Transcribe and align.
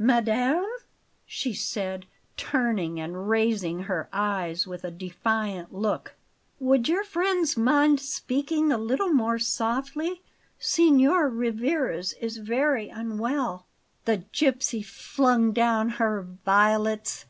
"Madame?" 0.00 0.66
she 1.26 1.52
said, 1.54 2.06
turning 2.36 2.98
and 2.98 3.28
raising 3.30 3.84
her 3.84 4.08
eyes 4.12 4.66
with 4.66 4.82
a 4.82 4.90
defiant 4.90 5.72
look. 5.72 6.14
"Would 6.58 6.88
your 6.88 7.04
friends 7.04 7.56
mind 7.56 8.00
speaking 8.00 8.72
a 8.72 8.78
little 8.78 9.12
more 9.12 9.38
softly? 9.38 10.22
Signor 10.58 11.28
Rivarez 11.28 12.14
is 12.14 12.38
very 12.38 12.88
unwell." 12.88 13.64
The 14.06 14.24
gipsy 14.32 14.82
flung 14.82 15.52
down 15.52 15.90
her 15.90 16.20
violets. 16.44 17.26